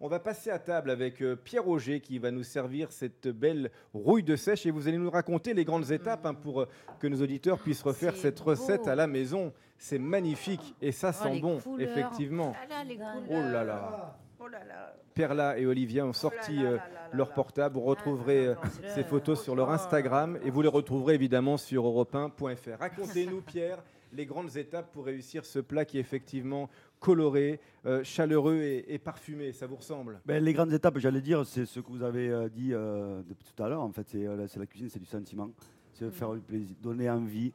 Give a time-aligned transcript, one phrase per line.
[0.00, 3.70] On va passer à table avec euh, Pierre Auger qui va nous servir cette belle
[3.92, 6.68] rouille de sèche et vous allez nous raconter les grandes étapes hein, pour euh,
[7.00, 8.50] que nos auditeurs puissent refaire cette beau.
[8.50, 9.52] recette à la maison.
[9.76, 11.88] C'est magnifique et ça Oh, sent bon, couleurs.
[11.88, 12.54] effectivement.
[12.62, 12.96] Ah là, les
[13.28, 14.18] Oh là là.
[14.40, 14.94] Oh là là.
[15.14, 17.34] Perla et Olivia ont sorti là là euh, là là leur là.
[17.34, 17.74] portable.
[17.74, 21.84] Vous retrouverez euh, Ah, ces photos sur leur Instagram et vous les retrouverez évidemment sur
[21.84, 22.78] europe1.fr.
[22.78, 23.82] Racontez-nous, Pierre,
[24.12, 26.70] les grandes étapes pour réussir ce plat qui est effectivement
[27.00, 29.52] coloré, euh, chaleureux et, et parfumé.
[29.52, 30.20] Ça vous ressemble?
[30.24, 33.44] Ben, les grandes étapes, j'allais dire, c'est ce que vous avez euh, dit euh, depuis
[33.54, 33.82] tout à l'heure.
[33.82, 35.50] En fait, c'est euh, la- c'est la cuisine, c'est du sentiment.
[35.94, 36.10] C'est Mm.
[36.12, 37.52] faire du plaisir, donner envie,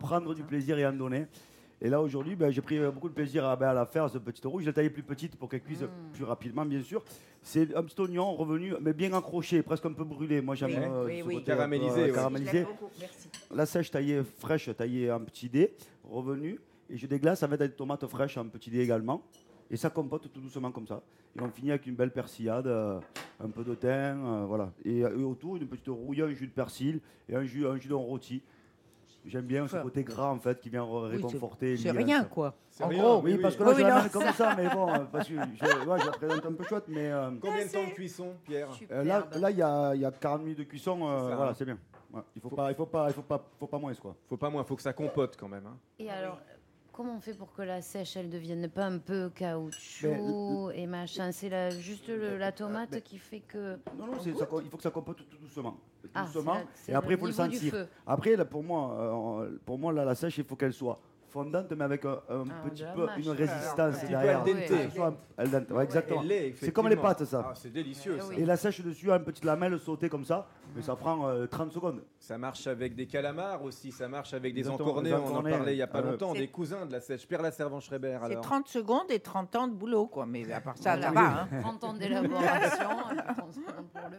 [0.00, 1.26] prendre du plaisir et en donner.
[1.80, 4.10] Et là, aujourd'hui, ben, j'ai pris euh, beaucoup de plaisir à, ben, à la faire,
[4.10, 4.62] ce petit rouge.
[4.62, 6.12] Je l'ai taillé plus petite pour qu'elle cuise Mm.
[6.12, 7.02] plus rapidement, bien sûr.
[7.40, 10.40] C'est un petit oignon revenu, mais bien accroché, presque un peu brûlé.
[10.40, 11.34] Moi, j'aime Oui, euh, oui, ce oui.
[11.36, 12.66] côté un peu, Caramélisé, euh, caramélisé.
[13.00, 13.28] Merci.
[13.54, 15.72] La sèche taillée fraîche, taillée en petit dé,
[16.04, 16.58] revenu.
[16.90, 19.22] Et je déglace avec des tomates fraîches en petit dé également.
[19.70, 21.02] Et ça compote tout doucement comme ça.
[21.38, 22.98] Et on finit avec une belle persillade, euh,
[23.38, 23.88] un peu de thym,
[24.26, 24.72] euh, voilà.
[24.84, 27.92] Et, et autour, une petite rouille, un jus de persil et un jus, un jus
[27.92, 28.42] rôti.
[29.28, 31.76] J'aime bien ce côté gras en fait qui vient Oui, réconforter.
[31.76, 32.54] C'est lier rien, quoi.
[32.70, 33.68] C'est En rien, gros, Oui, oui, parce que oui.
[33.68, 35.38] là, Oui, je l'amène comme ça, mais bon, euh, parce que je,
[35.88, 38.68] ouais, je la présente un peu chouette, mais euh, Combien de temps de cuisson, Pierre
[38.90, 41.34] euh, là, là, il y a, il y a 40 minutes de cuisson, euh, C'est
[41.36, 41.54] voilà, hein.
[41.56, 41.78] c'est bien.
[42.12, 44.16] Ouais, il faut pas, il faut pas, il faut pas, faut pas moins quoi.
[44.28, 45.66] Faut pas moins, faut que ça compote quand même.
[45.66, 45.76] hein.
[45.98, 46.38] Et alors,
[46.98, 51.30] comment on fait pour que la sèche, elle devienne pas un peu caoutchouc et machin?
[51.30, 53.76] C'est la- juste le- la tomate Ben, qui fait que.
[53.96, 55.76] Non, non, c'est- ça co- il faut que ça compote tout doucement.
[56.02, 56.54] Tout Ah, doucement.
[56.54, 57.86] la- et après, il faut le sentir.
[58.04, 60.98] Après, là, pour moi, euh, pour moi là, la sèche, il faut qu'elle soit
[61.44, 64.42] fondante, mais avec un, un Ah, petit peu une Un résistance petit peu derrière.
[64.42, 66.22] un- al dente, ouais, exactement.
[66.60, 67.46] C'est comme les pâtes, ça.
[67.50, 68.16] Ah, c'est délicieux.
[68.18, 68.34] Eh ça.
[68.40, 71.72] Et la sèche dessus, une petite lamelle sautée comme ça, mais ça prend euh, 30
[71.72, 72.02] secondes.
[72.18, 75.42] Ça marche avec des calamars aussi, ça marche avec des Exactement, encornés, des on en
[75.42, 76.10] parlait il n'y a pas Ah ouais.
[76.12, 77.26] longtemps, C'est- des cousins de la sèche.
[77.28, 78.42] Pierre la Servan-Schreiber C'est alors.
[78.42, 80.26] 30 secondes et 30 ans de boulot, quoi.
[80.26, 81.20] Mais à part ça, ça va.
[81.42, 81.48] Hein.
[81.62, 82.88] 30 ans d'élaboration.